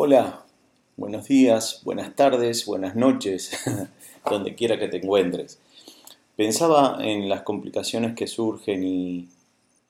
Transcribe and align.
Hola, 0.00 0.44
buenos 0.96 1.26
días, 1.26 1.80
buenas 1.82 2.14
tardes, 2.14 2.66
buenas 2.66 2.94
noches, 2.94 3.50
donde 4.30 4.54
quiera 4.54 4.78
que 4.78 4.86
te 4.86 4.98
encuentres. 4.98 5.58
Pensaba 6.36 6.98
en 7.00 7.28
las 7.28 7.42
complicaciones 7.42 8.14
que 8.14 8.28
surgen 8.28 8.84
y 8.84 9.28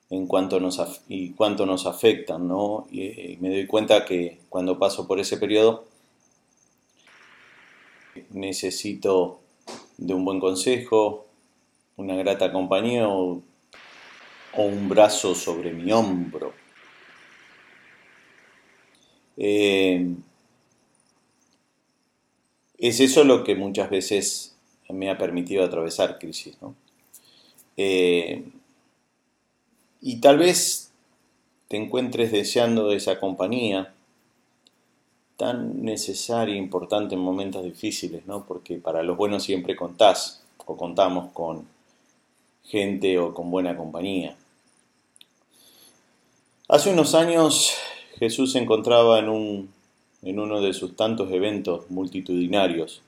en 0.09 0.25
cuanto 0.25 0.59
nos, 0.59 0.81
y 1.07 1.33
cuánto 1.33 1.67
nos 1.67 1.85
afectan, 1.85 2.47
¿no? 2.47 2.87
Y, 2.89 3.37
me 3.39 3.49
doy 3.49 3.67
cuenta 3.67 4.03
que 4.03 4.39
cuando 4.49 4.79
paso 4.79 5.07
por 5.07 5.19
ese 5.19 5.37
periodo 5.37 5.85
necesito 8.31 9.41
de 9.99 10.15
un 10.15 10.25
buen 10.25 10.39
consejo, 10.39 11.27
una 11.97 12.15
grata 12.15 12.51
compañía 12.51 13.07
o 13.07 13.43
un 14.57 14.89
brazo 14.89 15.35
sobre 15.35 15.71
mi 15.71 15.91
hombro 15.91 16.51
eh, 19.41 20.15
es 22.77 22.99
eso 22.99 23.23
lo 23.23 23.45
que 23.45 23.55
muchas 23.55 23.89
veces 23.89 24.55
me 24.89 25.09
ha 25.09 25.17
permitido 25.17 25.63
atravesar 25.63 26.19
crisis. 26.19 26.57
Eh, 27.77 28.43
y 30.01 30.19
tal 30.19 30.37
vez 30.37 30.91
te 31.69 31.77
encuentres 31.77 32.33
deseando 32.33 32.91
esa 32.91 33.19
compañía 33.19 33.93
tan 35.37 35.83
necesaria 35.83 36.55
e 36.55 36.57
importante 36.57 37.15
en 37.15 37.21
momentos 37.21 37.63
difíciles, 37.63 38.25
¿no? 38.25 38.45
porque 38.45 38.75
para 38.75 39.03
los 39.03 39.15
buenos 39.15 39.43
siempre 39.43 39.77
contás 39.77 40.43
o 40.65 40.75
contamos 40.75 41.31
con 41.31 41.65
gente 42.65 43.17
o 43.19 43.33
con 43.33 43.49
buena 43.49 43.77
compañía. 43.77 44.35
Hace 46.67 46.91
unos 46.91 47.15
años 47.15 47.73
Jesús 48.19 48.51
se 48.51 48.59
encontraba 48.59 49.17
en, 49.19 49.29
un, 49.29 49.69
en 50.23 50.39
uno 50.39 50.59
de 50.59 50.73
sus 50.73 50.97
tantos 50.97 51.31
eventos 51.31 51.89
multitudinarios, 51.89 53.01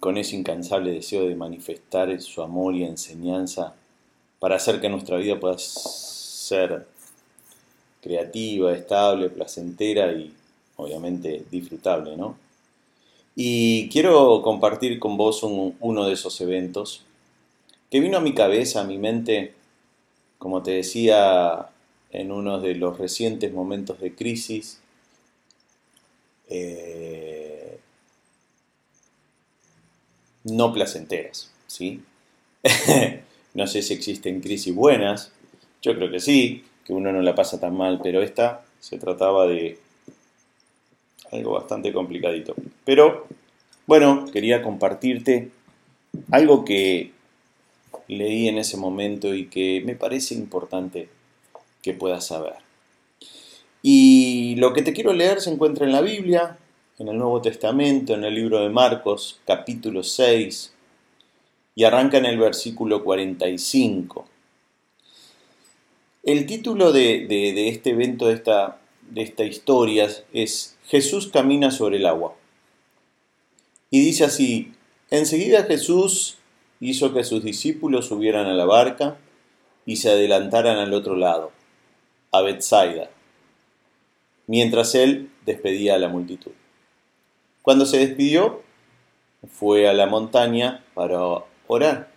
con 0.00 0.16
ese 0.16 0.34
incansable 0.34 0.92
deseo 0.92 1.26
de 1.26 1.34
manifestar 1.34 2.18
su 2.22 2.42
amor 2.42 2.74
y 2.74 2.84
enseñanza 2.84 3.74
para 4.38 4.56
hacer 4.56 4.80
que 4.80 4.88
nuestra 4.88 5.18
vida 5.18 5.38
pueda 5.38 5.58
ser 5.58 6.86
creativa, 8.00 8.72
estable, 8.72 9.28
placentera 9.28 10.10
y 10.12 10.32
obviamente 10.76 11.44
disfrutable, 11.50 12.16
¿no? 12.16 12.38
Y 13.34 13.90
quiero 13.90 14.40
compartir 14.40 14.98
con 14.98 15.18
vos 15.18 15.42
uno 15.42 16.06
de 16.06 16.14
esos 16.14 16.40
eventos 16.40 17.02
que 17.90 18.00
vino 18.00 18.16
a 18.16 18.22
mi 18.22 18.32
cabeza, 18.32 18.80
a 18.80 18.84
mi 18.84 18.96
mente, 18.96 19.54
como 20.38 20.62
te 20.62 20.70
decía 20.70 21.68
en 22.16 22.32
uno 22.32 22.60
de 22.60 22.74
los 22.74 22.98
recientes 22.98 23.52
momentos 23.52 24.00
de 24.00 24.14
crisis. 24.14 24.80
Eh, 26.48 27.78
no 30.44 30.72
placenteras, 30.72 31.50
¿sí? 31.66 32.02
no 33.54 33.66
sé 33.66 33.82
si 33.82 33.94
existen 33.94 34.40
crisis 34.40 34.74
buenas, 34.74 35.32
yo 35.82 35.94
creo 35.94 36.10
que 36.10 36.20
sí, 36.20 36.64
que 36.84 36.92
uno 36.92 37.12
no 37.12 37.20
la 37.20 37.34
pasa 37.34 37.60
tan 37.60 37.76
mal, 37.76 38.00
pero 38.02 38.22
esta 38.22 38.64
se 38.80 38.98
trataba 38.98 39.46
de 39.46 39.78
algo 41.32 41.52
bastante 41.52 41.92
complicadito. 41.92 42.54
Pero, 42.84 43.26
bueno, 43.86 44.26
quería 44.32 44.62
compartirte 44.62 45.50
algo 46.30 46.64
que 46.64 47.12
leí 48.08 48.48
en 48.48 48.58
ese 48.58 48.76
momento 48.76 49.34
y 49.34 49.46
que 49.46 49.82
me 49.84 49.96
parece 49.96 50.34
importante 50.34 51.08
que 51.86 51.94
puedas 51.94 52.26
saber. 52.26 52.56
Y 53.80 54.56
lo 54.56 54.72
que 54.72 54.82
te 54.82 54.92
quiero 54.92 55.12
leer 55.12 55.40
se 55.40 55.52
encuentra 55.52 55.86
en 55.86 55.92
la 55.92 56.00
Biblia, 56.00 56.58
en 56.98 57.06
el 57.06 57.16
Nuevo 57.16 57.40
Testamento, 57.40 58.12
en 58.12 58.24
el 58.24 58.34
libro 58.34 58.58
de 58.58 58.70
Marcos, 58.70 59.38
capítulo 59.46 60.02
6, 60.02 60.74
y 61.76 61.84
arranca 61.84 62.18
en 62.18 62.26
el 62.26 62.38
versículo 62.38 63.04
45. 63.04 64.26
El 66.24 66.46
título 66.46 66.90
de, 66.90 67.68
este 67.68 67.90
evento, 67.90 68.26
de 68.26 68.34
esta, 68.34 68.80
de 69.02 69.22
esta 69.22 69.44
historia, 69.44 70.08
es 70.32 70.76
Jesús 70.88 71.28
camina 71.28 71.70
sobre 71.70 71.98
el 71.98 72.06
agua. 72.06 72.34
Y 73.92 74.00
dice 74.00 74.24
así, 74.24 74.72
enseguida 75.10 75.62
Jesús 75.62 76.38
hizo 76.80 77.14
que 77.14 77.22
sus 77.22 77.44
discípulos 77.44 78.06
subieran 78.06 78.46
a 78.46 78.54
la 78.54 78.64
barca 78.64 79.18
y 79.84 79.96
se 79.96 80.10
adelantaran 80.10 80.78
al 80.78 80.92
otro 80.92 81.14
lado 81.14 81.54
a 82.32 82.42
Bethsaida, 82.42 83.10
mientras 84.46 84.94
él 84.94 85.30
despedía 85.44 85.94
a 85.94 85.98
la 85.98 86.08
multitud. 86.08 86.52
Cuando 87.62 87.86
se 87.86 87.98
despidió, 87.98 88.62
fue 89.50 89.88
a 89.88 89.92
la 89.92 90.06
montaña 90.06 90.84
para 90.94 91.20
orar. 91.66 92.10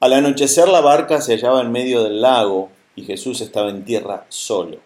Al 0.00 0.12
anochecer 0.12 0.68
la 0.68 0.80
barca 0.80 1.20
se 1.20 1.34
hallaba 1.34 1.60
en 1.60 1.70
medio 1.70 2.02
del 2.02 2.20
lago 2.20 2.70
y 2.96 3.04
Jesús 3.04 3.40
estaba 3.40 3.70
en 3.70 3.84
tierra 3.84 4.26
solo. 4.28 4.78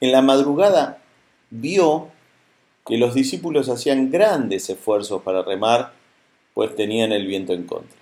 En 0.00 0.12
la 0.12 0.20
madrugada 0.20 1.02
vio 1.50 2.08
que 2.86 2.98
los 2.98 3.14
discípulos 3.14 3.68
hacían 3.68 4.10
grandes 4.10 4.68
esfuerzos 4.68 5.22
para 5.22 5.42
remar, 5.42 5.92
pues 6.52 6.76
tenían 6.76 7.12
el 7.12 7.26
viento 7.26 7.54
en 7.54 7.64
contra. 7.66 7.98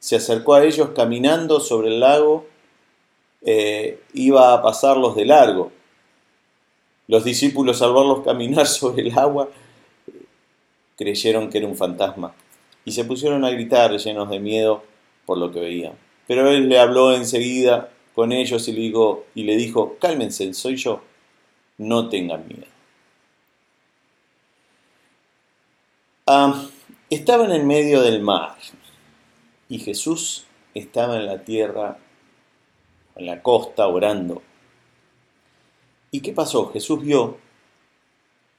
Se 0.00 0.16
acercó 0.16 0.54
a 0.54 0.64
ellos 0.64 0.90
caminando 0.96 1.60
sobre 1.60 1.88
el 1.88 2.00
lago 2.00 2.46
eh, 3.44 4.00
iba 4.14 4.54
a 4.54 4.62
pasarlos 4.62 5.16
de 5.16 5.24
largo. 5.24 5.72
Los 7.08 7.24
discípulos 7.24 7.82
al 7.82 7.92
verlos 7.92 8.24
caminar 8.24 8.66
sobre 8.68 9.02
el 9.02 9.18
agua 9.18 9.48
creyeron 10.96 11.50
que 11.50 11.58
era 11.58 11.66
un 11.66 11.76
fantasma 11.76 12.34
y 12.84 12.92
se 12.92 13.04
pusieron 13.04 13.44
a 13.44 13.50
gritar 13.50 13.96
llenos 13.96 14.30
de 14.30 14.38
miedo 14.38 14.84
por 15.26 15.38
lo 15.38 15.52
que 15.52 15.60
veían. 15.60 15.94
Pero 16.26 16.48
él 16.50 16.68
le 16.68 16.78
habló 16.78 17.14
enseguida 17.14 17.90
con 18.14 18.32
ellos 18.32 18.68
y 18.68 18.72
le 18.72 18.80
dijo, 18.80 19.24
y 19.34 19.44
le 19.44 19.56
dijo 19.56 19.96
cálmense, 20.00 20.52
soy 20.54 20.76
yo, 20.76 21.02
no 21.78 22.08
tengan 22.08 22.46
miedo. 22.46 22.66
Ah, 26.26 26.66
estaban 27.10 27.52
en 27.52 27.66
medio 27.66 28.00
del 28.02 28.20
mar 28.22 28.56
y 29.68 29.78
Jesús 29.80 30.44
estaba 30.74 31.16
en 31.16 31.26
la 31.26 31.44
tierra 31.44 31.98
en 33.16 33.26
la 33.26 33.42
costa 33.42 33.86
orando. 33.86 34.42
¿Y 36.10 36.20
qué 36.20 36.32
pasó? 36.32 36.70
Jesús 36.72 37.00
vio 37.02 37.38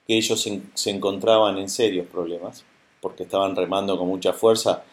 que 0.07 0.17
ellos 0.17 0.41
se, 0.73 0.89
encontraban 0.89 1.57
en 1.57 1.69
serios 1.69 2.07
problemas, 2.07 2.65
porque 2.99 3.23
estaban 3.23 3.55
remando 3.55 3.97
con 3.97 4.07
mucha 4.07 4.33
fuerza. 4.33 4.83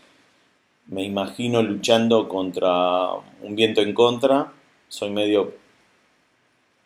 Me 0.87 1.03
imagino 1.03 1.63
luchando 1.63 2.29
contra 2.29 3.13
un 3.43 3.55
viento 3.57 3.81
en 3.81 3.95
contra. 3.95 4.53
Soy 4.89 5.11
medio 5.11 5.55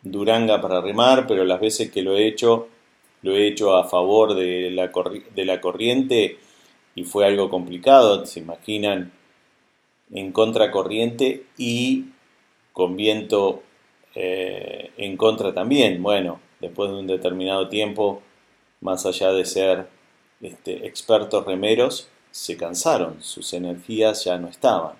duranga 0.02 0.60
para 0.60 0.80
remar, 0.80 1.26
pero 1.26 1.44
las 1.44 1.60
veces 1.60 1.90
que 1.90 2.02
lo 2.02 2.16
he 2.16 2.28
hecho, 2.28 2.68
lo 3.22 3.34
he 3.34 3.48
hecho 3.48 3.76
a 3.76 3.84
favor 3.84 4.34
de 4.34 4.70
la, 4.70 4.90
de 5.34 5.44
la 5.44 5.60
corriente 5.60 6.38
y 6.94 7.04
fue 7.04 7.26
algo 7.26 7.50
complicado. 7.50 8.24
Se 8.26 8.40
imaginan 8.40 9.12
en 10.12 10.32
contracorriente 10.32 11.46
y 11.58 12.06
con 12.74 12.96
viento 12.96 13.62
eh, 14.14 14.90
en 14.98 15.16
contra 15.16 15.54
también. 15.54 16.02
Bueno, 16.02 16.40
después 16.60 16.90
de 16.90 16.98
un 16.98 17.06
determinado 17.06 17.70
tiempo, 17.70 18.20
más 18.82 19.06
allá 19.06 19.32
de 19.32 19.46
ser 19.46 19.88
este, 20.42 20.86
expertos 20.86 21.46
remeros, 21.46 22.08
se 22.30 22.58
cansaron, 22.58 23.22
sus 23.22 23.54
energías 23.54 24.24
ya 24.24 24.36
no 24.36 24.48
estaban. 24.48 24.96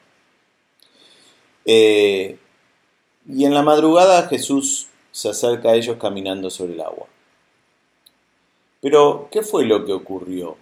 Eh, 1.67 2.39
y 3.29 3.45
en 3.45 3.53
la 3.53 3.63
madrugada 3.63 4.29
Jesús 4.29 4.89
se 5.11 5.31
acerca 5.31 5.71
a 5.71 5.75
ellos 5.75 5.97
caminando 6.01 6.49
sobre 6.51 6.75
el 6.75 6.81
agua. 6.81 7.09
Pero, 8.81 9.29
¿qué 9.33 9.43
fue 9.43 9.65
lo 9.65 9.85
que 9.85 9.93
ocurrió? 9.93 10.57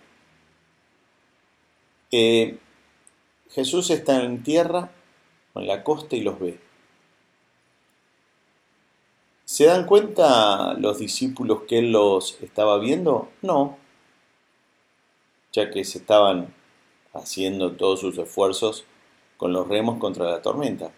Eh, 2.10 2.56
Jesús 3.50 3.90
está 3.90 4.22
en 4.22 4.42
tierra, 4.42 4.90
en 5.54 5.66
la 5.66 5.82
costa 5.84 6.16
y 6.16 6.20
los 6.22 6.40
ve. 6.40 6.71
¿Se 9.52 9.66
dan 9.66 9.84
cuenta 9.84 10.72
los 10.78 10.98
discípulos 10.98 11.64
que 11.68 11.80
él 11.80 11.92
los 11.92 12.40
estaba 12.40 12.78
viendo? 12.78 13.28
No, 13.42 13.76
ya 15.52 15.70
que 15.70 15.84
se 15.84 15.98
estaban 15.98 16.54
haciendo 17.12 17.72
todos 17.72 18.00
sus 18.00 18.16
esfuerzos 18.16 18.86
con 19.36 19.52
los 19.52 19.68
remos 19.68 19.98
contra 19.98 20.24
la 20.24 20.40
tormenta. 20.40 20.90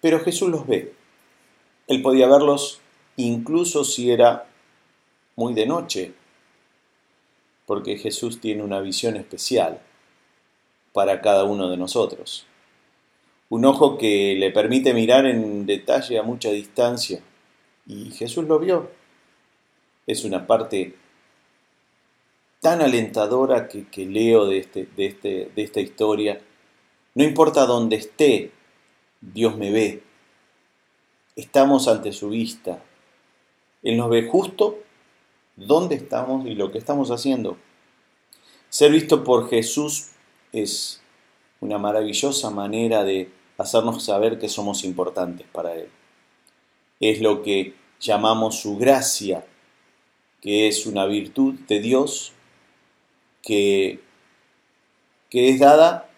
Pero 0.00 0.18
Jesús 0.18 0.48
los 0.48 0.66
ve. 0.66 0.96
Él 1.86 2.02
podía 2.02 2.26
verlos 2.26 2.80
incluso 3.14 3.84
si 3.84 4.10
era 4.10 4.48
muy 5.36 5.54
de 5.54 5.66
noche, 5.66 6.12
porque 7.66 7.98
Jesús 7.98 8.40
tiene 8.40 8.64
una 8.64 8.80
visión 8.80 9.14
especial 9.14 9.80
para 10.92 11.20
cada 11.20 11.44
uno 11.44 11.70
de 11.70 11.76
nosotros 11.76 12.48
un 13.48 13.64
ojo 13.64 13.96
que 13.96 14.34
le 14.38 14.50
permite 14.50 14.92
mirar 14.92 15.26
en 15.26 15.66
detalle 15.66 16.18
a 16.18 16.22
mucha 16.22 16.50
distancia 16.50 17.20
Y 17.86 18.10
Jesús 18.10 18.44
lo 18.46 18.58
vio. 18.58 18.90
Es 20.06 20.24
una 20.24 20.46
parte 20.46 20.94
tan 22.60 22.80
alentadora 22.80 23.68
que, 23.68 24.06
leo 24.06 24.46
de, 24.46 24.58
este, 24.58 24.88
de, 24.96 25.06
este, 25.06 25.50
de 25.54 25.62
esta 25.62 25.80
historia. 25.80 26.40
No 27.14 27.22
importa 27.22 27.66
dónde 27.66 27.96
esté, 27.96 28.50
Dios 29.20 29.56
me 29.56 29.70
ve. 29.70 30.02
Estamos 31.36 31.86
ante 31.86 32.12
su 32.12 32.30
vista. 32.30 32.82
Él 33.82 33.96
nos 33.96 34.10
ve 34.10 34.26
justo 34.26 34.78
dónde 35.54 35.94
estamos 35.94 36.46
y 36.46 36.54
lo 36.54 36.72
que 36.72 36.78
estamos 36.78 37.10
haciendo. 37.10 37.56
Ser 38.68 38.90
visto 38.90 39.22
por 39.22 39.48
Jesús 39.48 40.10
es 40.52 41.00
una 41.60 41.78
maravillosa 41.78 42.50
manera 42.50 43.04
de 43.04 43.30
hacernos 43.58 44.04
saber 44.04 44.38
que 44.38 44.48
somos 44.48 44.84
importantes 44.84 45.46
para 45.52 45.74
Él. 45.74 45.88
Es 47.00 47.20
lo 47.20 47.42
que 47.42 47.74
llamamos 48.00 48.60
su 48.60 48.76
gracia, 48.76 49.44
que 50.40 50.68
es 50.68 50.86
una 50.86 51.06
virtud 51.06 51.54
de 51.66 51.80
Dios 51.80 52.32
que, 53.42 54.00
que 55.30 55.50
es 55.50 55.60
dada 55.60 56.10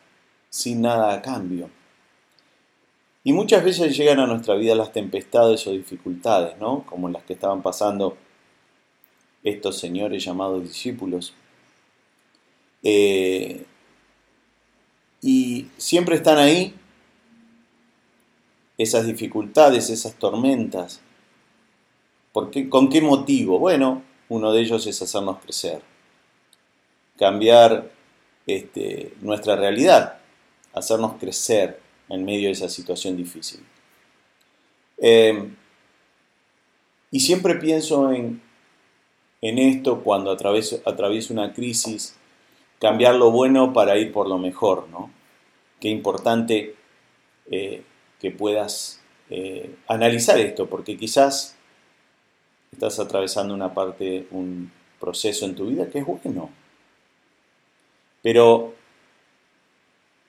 sin 0.51 0.83
nada 0.83 1.13
a 1.15 1.23
cambio. 1.23 1.71
Y 3.25 3.33
muchas 3.33 3.63
veces 3.65 3.97
llegan 3.97 4.21
a 4.21 4.27
nuestra 4.27 4.55
vida 4.55 4.75
las 4.75 4.93
tempestades 4.93 5.67
o 5.67 5.73
dificultades, 5.73 6.57
¿no? 6.59 6.85
Como 6.87 7.09
las 7.09 7.25
que 7.25 7.35
estaban 7.35 7.63
pasando 7.63 8.17
estos 9.45 9.79
señores 9.79 10.25
llamados 10.25 10.63
discípulos. 10.63 11.35
Eh, 12.83 13.67
y 15.21 15.67
siempre 15.77 16.17
están 16.17 16.39
ahí 16.39 16.75
esas 18.79 19.07
dificultades, 19.07 19.91
esas 19.91 20.15
tormentas. 20.15 21.01
¿Por 22.33 22.51
¿Con 22.69 22.89
qué 22.89 23.01
motivo? 23.03 23.59
Bueno, 23.59 24.03
uno 24.29 24.53
de 24.53 24.61
ellos 24.61 24.87
es 24.87 25.03
hacernos 25.03 25.39
crecer, 25.41 25.83
cambiar 27.19 27.91
este, 28.47 29.15
nuestra 29.21 29.57
realidad, 29.57 30.21
hacernos 30.73 31.15
crecer 31.15 31.81
en 32.09 32.25
medio 32.25 32.47
de 32.47 32.53
esa 32.53 32.69
situación 32.69 33.17
difícil. 33.17 33.61
Eh, 34.99 35.51
y 37.11 37.21
siempre 37.21 37.57
pienso 37.57 38.13
en, 38.13 38.41
en 39.41 39.59
esto 39.59 40.03
cuando 40.03 40.31
atravieso, 40.31 40.81
atravieso 40.85 41.33
una 41.33 41.53
crisis, 41.53 42.17
cambiar 42.81 43.17
lo 43.17 43.31
bueno 43.31 43.73
para 43.73 43.97
ir 43.97 44.13
por 44.13 44.29
lo 44.29 44.39
mejor, 44.39 44.89
¿no? 44.89 45.11
Qué 45.81 45.89
importante 45.89 46.75
eh, 47.51 47.83
que 48.21 48.31
puedas 48.31 49.01
eh, 49.31 49.75
analizar 49.87 50.39
esto, 50.39 50.67
porque 50.67 50.97
quizás 50.97 51.57
estás 52.73 52.99
atravesando 52.99 53.55
una 53.55 53.73
parte, 53.73 54.27
un 54.31 54.71
proceso 55.01 55.45
en 55.45 55.55
tu 55.55 55.67
vida 55.67 55.89
que 55.89 56.01
es 56.01 56.07
bueno, 56.07 56.51
pero 58.23 58.75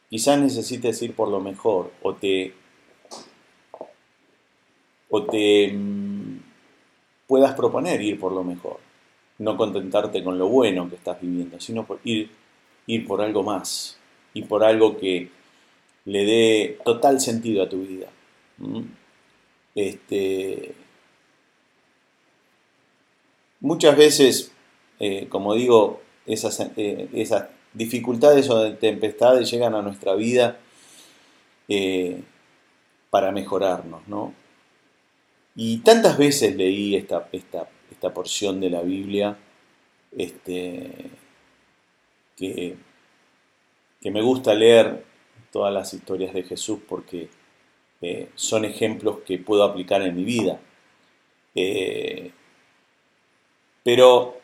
quizás 0.10 0.40
necesites 0.40 1.02
ir 1.02 1.14
por 1.14 1.30
lo 1.30 1.40
mejor 1.40 1.92
o 2.02 2.14
te, 2.16 2.54
o 5.10 5.24
te 5.24 5.72
mm, 5.74 6.40
puedas 7.28 7.54
proponer 7.54 8.02
ir 8.02 8.20
por 8.20 8.32
lo 8.32 8.44
mejor. 8.44 8.78
No 9.38 9.56
contentarte 9.56 10.22
con 10.24 10.38
lo 10.38 10.50
bueno 10.50 10.90
que 10.90 10.96
estás 10.96 11.22
viviendo, 11.22 11.60
sino 11.62 11.88
ir, 12.04 12.30
ir 12.88 13.08
por 13.08 13.22
algo 13.22 13.44
más 13.44 13.98
y 14.34 14.42
por 14.44 14.64
algo 14.64 14.98
que 14.98 15.30
le 16.06 16.26
dé 16.26 16.80
total 16.84 17.20
sentido 17.20 17.64
a 17.64 17.70
tu 17.70 17.82
vida. 17.82 18.08
Este, 19.76 20.74
muchas 23.60 23.98
veces, 23.98 24.52
eh, 25.00 25.28
como 25.30 25.54
digo, 25.54 26.02
esas, 26.26 26.60
eh, 26.78 27.10
esas, 27.14 27.50
dificultades 27.72 28.50
o 28.50 28.74
tempestades 28.74 29.52
llegan 29.52 29.76
a 29.76 29.84
nuestra 29.84 30.16
vida 30.16 30.58
eh, 31.68 32.24
para 33.12 33.32
mejorarnos, 33.32 34.08
¿no? 34.08 34.34
Y 35.56 35.78
tantas 35.80 36.18
veces 36.18 36.56
leí 36.56 36.96
esta, 36.96 37.30
esta 37.32 37.70
esta 38.00 38.14
porción 38.14 38.62
de 38.62 38.70
la 38.70 38.82
Biblia 38.82 39.38
este, 40.18 40.90
que, 42.38 42.78
me 44.04 44.22
gusta 44.22 44.54
leer 44.54 45.04
todas 45.52 45.74
las 45.74 45.94
historias 45.94 46.34
de 46.34 46.44
Jesús 46.44 46.80
porque 46.88 47.30
eh, 48.02 48.30
son 48.36 48.66
ejemplos 48.66 49.20
que 49.26 49.38
puedo 49.38 49.64
aplicar 49.64 50.02
en 50.02 50.16
mi 50.16 50.24
vida. 50.24 50.60
Eh, 51.56 52.32
pero 53.84 54.38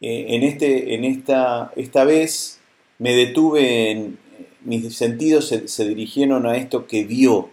eh, 0.00 0.26
en, 0.28 0.42
este, 0.42 0.94
en 0.94 1.04
esta, 1.04 1.72
esta 1.76 2.04
vez 2.04 2.60
me 2.98 3.14
detuve 3.14 3.90
en, 3.90 4.18
mis 4.62 4.96
sentidos 4.96 5.48
se, 5.48 5.68
se, 5.68 5.86
dirigieron 5.86 6.46
a 6.46 6.56
esto 6.56 6.86
que 6.86 7.04
vio 7.04 7.50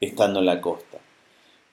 estando 0.00 0.40
en 0.40 0.46
la 0.46 0.60
costa. 0.60 0.98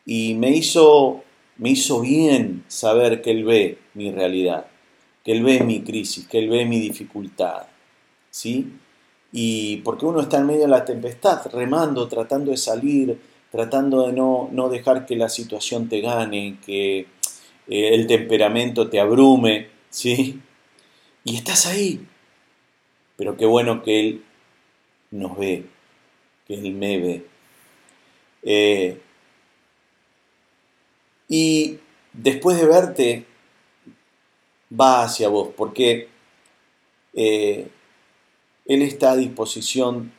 Y 0.06 0.34
me 0.34 0.50
hizo 0.50 1.24
me 1.62 1.70
hizo 1.70 2.02
bien 2.02 2.64
saber 2.68 3.22
que 3.22 3.30
Él 3.30 3.44
ve 3.44 3.78
mi 3.94 4.12
realidad, 4.12 4.66
que 5.24 5.32
Él 5.32 5.44
ve 5.44 5.60
mi 5.60 5.82
crisis, 5.82 6.28
que 6.28 6.40
Él 6.40 6.50
ve 6.50 6.66
mi 6.66 6.80
dificultad. 6.80 7.68
¿Sí? 8.32 8.68
Y 9.32 9.78
porque 9.78 10.06
uno 10.06 10.22
está 10.22 10.40
en 10.40 10.48
medio 10.48 10.62
de 10.62 10.68
la 10.68 10.86
tempestad, 10.86 11.46
remando, 11.52 12.08
tratando 12.08 12.52
de 12.52 12.58
salir, 12.58 13.20
tratando 13.52 14.08
de 14.08 14.14
no, 14.14 14.50
no 14.52 14.70
dejar 14.70 15.06
que 15.06 15.16
la 15.16 15.30
situación 15.30 15.88
te 15.90 16.02
gane, 16.02 16.58
que 16.66 17.00
eh, 17.00 17.08
el 17.68 18.08
temperamento 18.08 18.90
te 18.90 19.00
abrume, 19.00 19.70
¿sí? 19.90 20.42
Y 21.24 21.36
estás 21.36 21.66
ahí. 21.66 22.06
Pero 23.16 23.38
qué 23.38 23.46
bueno 23.46 23.84
que 23.84 24.00
Él 24.00 24.24
nos 25.12 25.38
ve, 25.38 25.66
que 26.48 26.56
Él 26.56 26.74
me 26.74 26.98
ve. 26.98 27.26
Eh, 28.44 29.02
y 31.28 31.80
después 32.14 32.58
de 32.58 32.66
verte, 32.66 33.26
va 34.80 35.04
hacia 35.04 35.30
vos, 35.30 35.50
porque 35.56 36.10
eh, 37.14 37.70
Él 38.66 38.82
está 38.82 39.12
a 39.12 39.18
disposición 39.18 40.12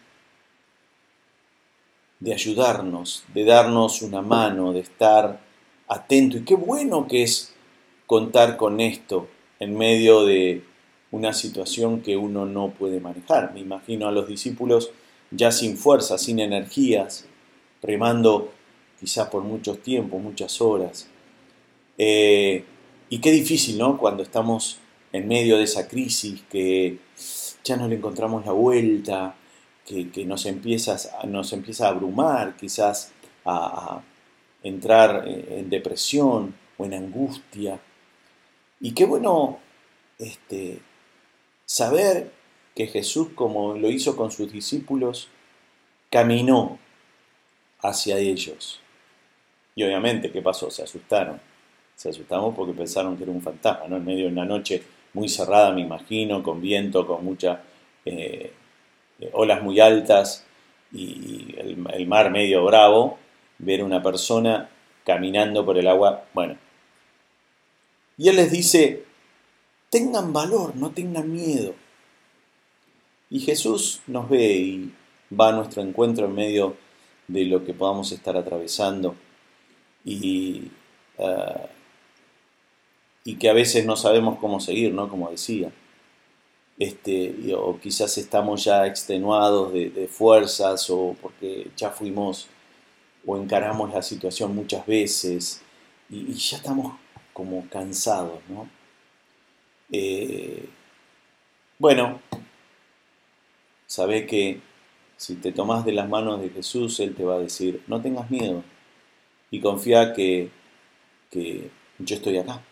de 2.21 2.33
ayudarnos, 2.33 3.25
de 3.35 3.45
darnos 3.45 4.03
una 4.03 4.23
mano, 4.23 4.73
de 4.73 4.81
estar 4.81 5.41
atento. 5.89 6.37
Y 6.37 6.45
qué 6.45 6.55
bueno 6.55 7.07
que 7.09 7.23
es 7.23 7.55
contar 8.07 8.57
con 8.57 8.81
esto 8.81 9.29
en 9.59 9.77
medio 9.77 10.25
de 10.25 10.65
una 11.11 11.33
situación 11.33 12.01
que 12.01 12.17
uno 12.17 12.47
no 12.47 12.71
puede 12.71 13.01
manejar. 13.01 13.53
Me 13.55 13.61
imagino 13.61 14.07
a 14.07 14.13
los 14.13 14.29
discípulos 14.29 14.91
ya 15.31 15.51
sin 15.51 15.77
fuerza, 15.77 16.19
sin 16.19 16.39
energías, 16.39 17.27
remando 17.83 18.53
quizás 19.01 19.29
por 19.29 19.43
muchos 19.43 19.83
tiempos, 19.83 20.23
muchas 20.23 20.61
horas. 20.61 21.09
Eh, 21.99 22.65
y 23.09 23.19
qué 23.19 23.31
difícil, 23.31 23.79
¿no? 23.79 23.99
Cuando 23.99 24.23
estamos 24.23 24.79
en 25.13 25.29
medio 25.29 25.59
de 25.59 25.65
esa 25.65 25.89
crisis, 25.89 26.43
que 26.51 26.99
ya 27.65 27.77
no 27.77 27.89
le 27.89 27.97
encontramos 27.97 28.45
la 28.45 28.53
vuelta, 28.53 29.35
que, 29.85 30.25
nos, 30.25 30.47
empieza, 30.47 30.97
nos 31.27 31.53
empieza 31.53 31.87
a 31.87 31.91
abrumar, 31.91 32.57
quizás 32.57 33.13
a, 33.45 34.03
entrar 34.63 35.25
en 35.27 35.69
depresión 35.69 36.55
o 36.79 36.85
en 36.85 36.95
angustia. 36.95 37.81
Y 38.81 38.93
qué 38.93 39.05
bueno 39.05 39.59
este, 40.19 40.81
saber 41.67 42.33
que 42.75 42.87
Jesús, 42.87 43.29
como 43.35 43.75
lo 43.75 43.91
hizo 43.91 44.17
con 44.17 44.31
sus 44.31 44.53
discípulos, 44.53 45.29
caminó 46.11 46.79
hacia 47.81 48.19
ellos. 48.19 48.81
Y 49.75 49.85
obviamente, 49.85 50.31
¿qué 50.31 50.43
pasó? 50.43 50.71
Se 50.71 50.83
asustaron. 50.83 51.41
Se 51.97 52.11
asustaron 52.11 52.55
porque 52.55 52.73
pensaron 52.73 53.17
que 53.17 53.25
era 53.25 53.33
un 53.33 53.43
fantasma, 53.43 53.87
¿no? 53.89 53.97
En 53.97 54.05
medio 54.05 54.27
de 54.27 54.33
una 54.33 54.45
noche 54.45 54.83
muy 55.15 55.29
cerrada, 55.29 55.73
me 55.73 55.83
imagino, 55.83 56.43
con 56.43 56.61
viento, 56.61 57.07
con 57.07 57.25
muchas 57.25 57.59
eh, 58.05 58.53
olas 59.33 59.63
muy 59.63 59.81
altas 59.81 60.45
y 60.93 61.55
el, 61.59 62.07
mar 62.07 62.31
medio 62.31 62.65
bravo, 62.65 63.19
ver 63.59 63.83
una 63.83 64.03
persona 64.03 64.69
caminando 65.05 65.65
por 65.65 65.79
el 65.79 65.89
agua, 65.89 66.25
bueno. 66.35 66.57
Y 68.19 68.29
él 68.29 68.37
les 68.37 68.51
dice, 68.51 69.05
tengan 69.91 70.33
valor, 70.33 70.77
no 70.77 70.91
tengan 70.91 71.33
miedo. 71.33 71.75
Y 73.31 73.41
Jesús 73.41 74.03
nos 74.07 74.29
ve 74.29 74.53
y 74.53 74.93
va 75.39 75.49
a 75.49 75.53
nuestro 75.53 75.83
encuentro 75.83 76.27
en 76.27 76.35
medio 76.35 76.77
de 77.29 77.47
lo 77.47 77.65
que 77.65 77.73
podamos 77.73 78.13
estar 78.13 78.37
atravesando 78.37 79.15
y, 80.05 80.71
eh, 81.19 81.67
y 83.25 83.37
que 83.37 83.49
a 83.49 83.53
veces 83.53 83.87
no 83.87 83.97
sabemos 83.97 84.39
cómo 84.39 84.61
seguir, 84.61 84.93
¿no? 84.93 85.09
Como 85.09 85.31
decía. 85.31 85.73
Este, 86.79 87.55
o 87.55 87.79
quizás 87.79 88.17
estamos 88.19 88.65
ya 88.65 88.87
extenuados 88.87 89.73
de, 89.73 90.09
fuerzas 90.09 90.89
o 90.91 91.15
porque 91.21 91.71
ya 91.77 91.91
fuimos 91.91 92.49
o 93.27 93.37
encaramos 93.37 93.93
la 93.93 94.03
situación 94.03 94.55
muchas 94.55 94.85
veces 94.87 95.63
y, 96.11 96.33
ya 96.33 96.57
estamos 96.57 96.95
como 97.33 97.69
cansados, 97.69 98.41
¿no? 98.49 98.69
Eh, 99.93 100.69
bueno, 101.79 102.21
sabe 103.87 104.27
que 104.27 104.61
si 105.17 105.37
te 105.37 105.53
tomas 105.53 105.85
de 105.85 105.93
las 105.93 106.09
manos 106.09 106.41
de 106.41 106.51
Jesús, 106.51 106.99
Él 107.01 107.15
te 107.15 107.25
va 107.25 107.37
a 107.37 107.39
decir, 107.39 107.83
no 107.87 108.01
tengas 108.03 108.31
miedo 108.31 108.65
y 109.51 109.61
confía 109.61 110.13
que, 110.15 110.51
que 111.31 111.71
yo 111.99 112.17
estoy 112.17 112.39
acá 112.39 112.63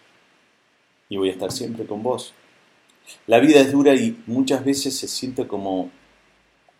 y 1.10 1.18
voy 1.18 1.28
a 1.28 1.32
estar 1.32 1.52
siempre 1.52 1.84
con 1.84 2.02
vos. 2.02 2.32
La 3.26 3.40
vida 3.40 3.60
es 3.60 3.72
dura 3.72 3.94
y 3.94 4.22
muchas 4.26 4.64
veces 4.64 4.96
se 4.96 5.08
siente 5.08 5.46
como, 5.46 5.90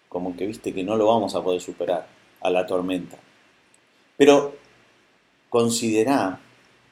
como 0.09 0.35
que 0.37 0.47
viste 0.47 0.73
que 0.73 0.85
no 0.85 0.97
lo 0.97 1.09
vamos 1.09 1.35
a 1.35 1.43
poder 1.43 1.61
superar 1.61 2.07
a 2.41 2.49
la 2.49 2.65
tormenta. 2.65 3.19
Pero 4.17 4.55
considera 5.51 6.41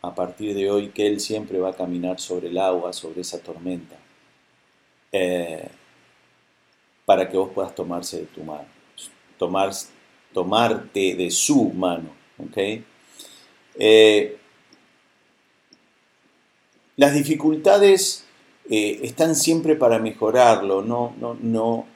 a 0.02 0.14
partir 0.14 0.54
de 0.54 0.70
hoy 0.70 0.88
que 0.88 1.06
Él 1.06 1.20
siempre 1.20 1.58
va 1.58 1.70
a 1.70 1.76
caminar 1.76 2.18
sobre 2.20 2.48
el 2.48 2.58
agua, 2.58 2.92
sobre 2.92 3.20
esa 3.20 3.40
tormenta, 3.40 3.96
eh, 5.12 5.68
para 7.04 7.28
que 7.28 7.36
vos 7.36 7.50
puedas 7.54 7.74
tomarse 7.74 8.18
de 8.18 8.26
tu 8.26 8.42
mano, 8.42 8.66
tomar, 9.38 9.70
tomarte 10.32 11.14
de 11.14 11.30
su 11.30 11.70
mano. 11.70 12.10
¿okay? 12.38 12.84
Eh, 13.78 14.38
las 16.98 17.14
dificultades 17.14 18.26
eh, 18.68 18.98
están 19.04 19.36
siempre 19.36 19.76
para 19.76 20.00
mejorarlo, 20.00 20.82
no, 20.82 21.14
no, 21.20 21.38
no. 21.40 21.86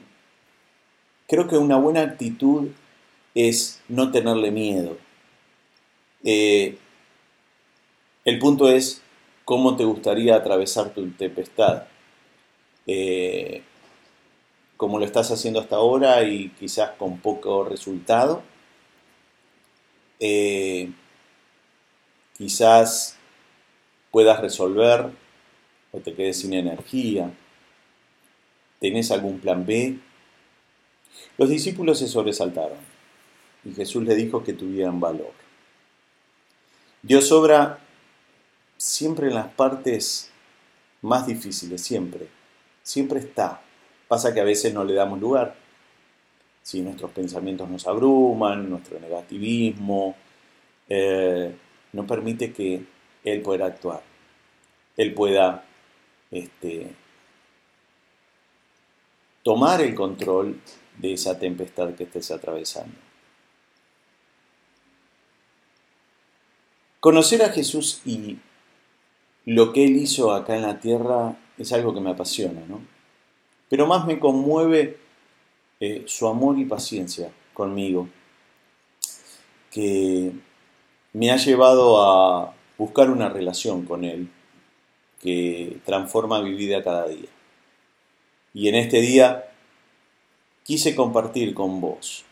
Creo 1.26 1.48
que 1.48 1.56
una 1.56 1.76
buena 1.76 2.02
actitud 2.02 2.68
es 3.34 3.80
no 3.88 4.12
tenerle 4.12 4.52
miedo. 4.52 4.96
Eh, 6.22 6.78
el 8.24 8.38
punto 8.38 8.70
es 8.70 9.02
cómo 9.44 9.76
te 9.76 9.84
gustaría 9.84 10.36
atravesar 10.36 10.94
tu 10.94 11.10
tempestad. 11.10 11.88
Eh, 12.86 13.62
como 14.76 15.00
lo 15.00 15.04
estás 15.04 15.32
haciendo 15.32 15.58
hasta 15.58 15.76
ahora 15.76 16.22
y 16.22 16.50
quizás 16.50 16.90
con 16.92 17.18
poco 17.18 17.64
resultado. 17.64 18.44
quizás 22.38 23.18
puedas 24.12 24.38
resolver 24.40 25.10
o 25.90 25.98
te 25.98 26.14
quedes 26.14 26.40
sin 26.40 26.52
energía. 26.52 27.32
¿Tenés 28.78 29.10
algún 29.10 29.40
plan 29.40 29.66
B? 29.66 29.98
Los 31.38 31.48
discípulos 31.48 31.98
se 31.98 32.06
sobresaltaron 32.06 32.78
y 33.64 33.72
Jesús 33.72 34.04
le 34.04 34.14
dijo 34.14 34.44
que 34.44 34.52
tuvieran 34.52 35.00
valor. 35.00 35.32
Dios 37.02 37.32
obra 37.32 37.80
siempre 38.76 39.28
en 39.28 39.34
las 39.34 39.48
partes 39.48 40.30
más 41.00 41.26
difíciles, 41.26 41.82
siempre. 41.82 42.28
Siempre 42.82 43.18
está. 43.20 43.60
Pasa 44.08 44.32
que 44.34 44.40
a 44.40 44.44
veces 44.44 44.72
no 44.74 44.84
le 44.84 44.94
damos 44.94 45.20
lugar. 45.20 45.56
Si 46.62 46.80
nuestros 46.80 47.10
pensamientos 47.10 47.68
nos 47.68 47.86
abruman, 47.86 48.68
nuestro 48.70 49.00
negativismo, 49.00 50.14
eh, 50.88 51.54
no 51.92 52.06
permite 52.06 52.52
que 52.52 52.84
Él 53.24 53.42
pueda 53.42 53.66
actuar. 53.66 54.02
Él 54.96 55.14
pueda 55.14 55.64
este, 56.30 56.94
tomar 59.42 59.80
el 59.80 59.94
control 59.94 60.60
de 60.98 61.14
esa 61.14 61.38
tempestad 61.38 61.94
que 61.94 62.04
estés 62.04 62.30
atravesando. 62.30 62.94
Conocer 67.00 67.42
a 67.42 67.48
Jesús 67.48 68.00
y 68.04 68.38
lo 69.44 69.72
que 69.72 69.84
Él 69.84 69.96
hizo 69.96 70.32
acá 70.32 70.54
en 70.54 70.62
la 70.62 70.78
tierra 70.78 71.36
es 71.58 71.72
algo 71.72 71.92
que 71.92 72.00
me 72.00 72.10
apasiona, 72.10 72.60
¿no? 72.68 72.80
Pero 73.68 73.86
más 73.86 74.06
me 74.06 74.20
conmueve 74.20 74.98
eh, 75.80 76.04
su 76.06 76.28
amor 76.28 76.58
y 76.58 76.64
paciencia 76.64 77.32
conmigo, 77.52 78.08
que 79.70 80.32
me 81.12 81.30
ha 81.32 81.36
llevado 81.36 82.00
a 82.00 82.54
buscar 82.82 83.10
una 83.10 83.28
relación 83.28 83.84
con 83.84 84.02
Él 84.02 84.28
que 85.20 85.78
transforma 85.84 86.42
mi 86.42 86.52
vida 86.52 86.82
cada 86.82 87.06
día. 87.06 87.28
Y 88.54 88.66
en 88.66 88.74
este 88.74 89.00
día 89.00 89.52
quise 90.64 90.96
compartir 90.96 91.54
con 91.54 91.80
vos 91.80 92.24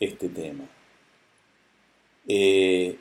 este 0.00 0.30
tema. 0.30 0.64
Eh, 2.26 2.96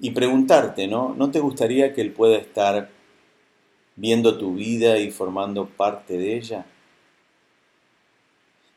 y 0.00 0.10
preguntarte, 0.10 0.88
¿no? 0.88 1.14
¿No 1.16 1.30
te 1.30 1.38
gustaría 1.38 1.94
que 1.94 2.00
Él 2.00 2.10
pueda 2.10 2.36
estar 2.36 2.90
viendo 3.94 4.36
tu 4.38 4.54
vida 4.54 4.98
y 4.98 5.12
formando 5.12 5.66
parte 5.68 6.18
de 6.18 6.36
ella? 6.36 6.66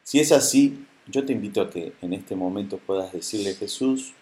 Si 0.03 0.19
es 0.19 0.31
así, 0.31 0.85
yo 1.07 1.25
te 1.25 1.33
invito 1.33 1.61
a 1.61 1.71
que 1.71 1.93
en 2.03 2.13
este 2.13 2.35
momento 2.35 2.77
puedas 2.77 3.11
decirle, 3.13 3.55
Jesús, 3.55 4.13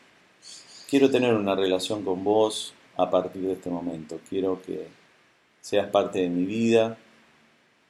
quiero 0.93 1.09
tener 1.09 1.33
una 1.33 1.55
relación 1.55 2.05
con 2.05 2.23
vos, 2.23 2.75
a 2.97 3.09
partir 3.09 3.41
de 3.41 3.53
este 3.53 3.71
momento. 3.71 4.19
Quiero 4.29 4.61
que 4.61 4.89
seas 5.59 5.89
parte 5.89 6.19
de 6.19 6.29
mi 6.29 6.45
vida, 6.45 6.99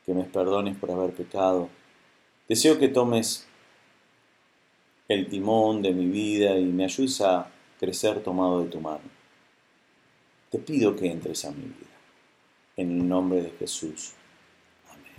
que 0.06 0.14
me 0.14 0.24
perdones 0.24 0.78
por 0.78 0.90
haber 0.90 1.12
pecado. 1.12 1.68
Deseo 2.48 2.80
que 2.80 2.88
tomes 2.88 3.46
el 5.10 5.28
timón 5.28 5.82
de 5.82 5.92
mi 5.92 6.06
vida 6.06 6.58
y 6.58 6.64
me 6.64 6.86
ayudes 6.86 7.20
a 7.20 7.52
crecer 7.78 8.24
tomado 8.24 8.64
de 8.64 8.70
tu 8.70 8.80
mano. 8.80 9.04
Te 10.50 10.60
pido 10.60 10.96
que 10.96 11.12
entres 11.12 11.44
a 11.44 11.52
mi 11.52 11.66
vida. 11.66 11.98
En 12.78 12.90
el 12.90 13.10
nombre 13.10 13.42
de 13.42 13.50
Jesús. 13.50 14.14
Amén. 14.90 15.12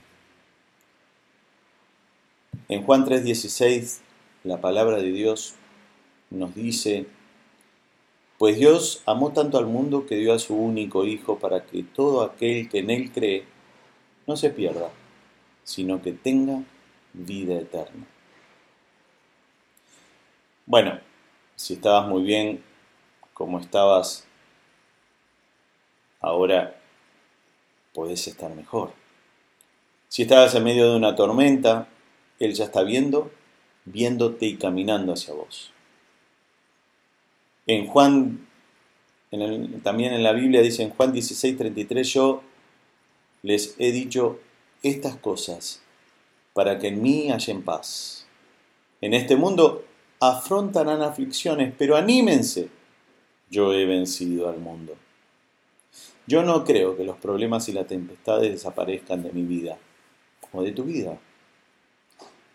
En 2.70 2.82
Juan 2.82 3.04
3:16, 3.04 4.00
la 4.42 4.62
palabra 4.62 4.96
de 4.96 5.12
Dios 5.12 5.56
nos 6.30 6.54
dice, 6.54 7.06
pues 8.38 8.58
Dios 8.58 9.02
amó 9.06 9.32
tanto 9.32 9.58
al 9.58 9.66
mundo 9.66 10.06
que 10.06 10.16
dio 10.16 10.32
a 10.32 10.38
su 10.38 10.56
único 10.56 11.04
Hijo 11.04 11.38
para 11.38 11.64
que 11.64 11.82
todo 11.82 12.22
aquel 12.22 12.68
que 12.68 12.78
en 12.78 12.90
Él 12.90 13.12
cree 13.12 13.44
no 14.26 14.36
se 14.36 14.50
pierda, 14.50 14.90
sino 15.62 16.02
que 16.02 16.12
tenga 16.12 16.62
vida 17.12 17.54
eterna. 17.54 18.06
Bueno, 20.66 20.98
si 21.56 21.74
estabas 21.74 22.08
muy 22.08 22.22
bien 22.22 22.64
como 23.34 23.60
estabas, 23.60 24.26
ahora 26.20 26.80
podés 27.92 28.26
estar 28.26 28.54
mejor. 28.54 28.92
Si 30.08 30.22
estabas 30.22 30.54
en 30.54 30.64
medio 30.64 30.90
de 30.90 30.96
una 30.96 31.14
tormenta, 31.14 31.88
Él 32.38 32.54
ya 32.54 32.64
está 32.64 32.82
viendo, 32.82 33.30
viéndote 33.84 34.46
y 34.46 34.56
caminando 34.56 35.12
hacia 35.12 35.34
vos. 35.34 35.73
En 37.66 37.86
Juan, 37.86 38.46
también 39.82 40.12
en 40.12 40.22
la 40.22 40.32
Biblia 40.32 40.60
dice 40.60 40.82
en 40.82 40.90
Juan 40.90 41.12
16, 41.12 41.56
33, 41.56 42.12
yo 42.12 42.42
les 43.42 43.74
he 43.78 43.90
dicho 43.92 44.40
estas 44.82 45.16
cosas 45.16 45.82
para 46.52 46.78
que 46.78 46.88
en 46.88 47.02
mí 47.02 47.28
en 47.30 47.62
paz. 47.62 48.26
En 49.00 49.14
este 49.14 49.36
mundo 49.36 49.84
afrontarán 50.20 51.02
aflicciones, 51.02 51.72
pero 51.76 51.96
anímense, 51.96 52.68
yo 53.50 53.72
he 53.72 53.84
vencido 53.86 54.48
al 54.48 54.58
mundo. 54.58 54.94
Yo 56.26 56.42
no 56.42 56.64
creo 56.64 56.96
que 56.96 57.04
los 57.04 57.18
problemas 57.18 57.68
y 57.68 57.72
las 57.72 57.86
tempestades 57.86 58.50
desaparezcan 58.50 59.22
de 59.22 59.32
mi 59.32 59.42
vida 59.42 59.76
o 60.52 60.62
de 60.62 60.72
tu 60.72 60.84
vida. 60.84 61.18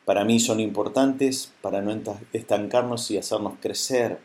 Para 0.06 0.24
mí 0.24 0.40
son 0.40 0.60
importantes 0.60 1.54
para 1.62 1.82
no 1.82 1.96
estancarnos 2.34 3.12
y 3.12 3.18
hacernos 3.18 3.54
crecer 3.60 4.20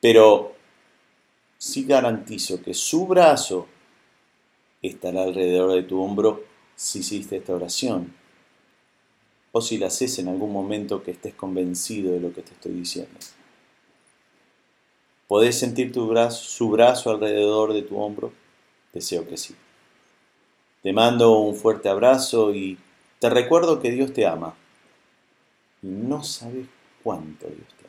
pero 0.00 0.54
sí 1.58 1.84
garantizo 1.84 2.62
que 2.62 2.74
su 2.74 3.06
brazo 3.06 3.66
estará 4.82 5.22
alrededor 5.22 5.72
de 5.72 5.82
tu 5.82 6.00
hombro 6.00 6.44
si 6.74 7.00
hiciste 7.00 7.36
esta 7.36 7.54
oración. 7.54 8.14
O 9.52 9.60
si 9.60 9.78
la 9.78 9.88
haces 9.88 10.18
en 10.18 10.28
algún 10.28 10.52
momento 10.52 11.02
que 11.02 11.10
estés 11.10 11.34
convencido 11.34 12.12
de 12.12 12.20
lo 12.20 12.32
que 12.32 12.42
te 12.42 12.52
estoy 12.52 12.72
diciendo. 12.72 13.18
¿Podés 15.26 15.58
sentir 15.58 15.92
su 15.92 16.70
brazo 16.70 17.10
alrededor 17.10 17.72
de 17.72 17.82
tu 17.82 17.98
hombro? 17.98 18.32
Deseo 18.92 19.28
que 19.28 19.36
sí. 19.36 19.54
Te 20.82 20.92
mando 20.92 21.38
un 21.38 21.54
fuerte 21.54 21.88
abrazo 21.88 22.54
y 22.54 22.78
te 23.18 23.28
recuerdo 23.28 23.80
que 23.80 23.90
Dios 23.90 24.12
te 24.12 24.26
ama. 24.26 24.54
Y 25.82 25.88
no 25.88 26.24
sabes 26.24 26.66
cuánto 27.02 27.46
Dios 27.46 27.68
te 27.68 27.74
ama. 27.74 27.79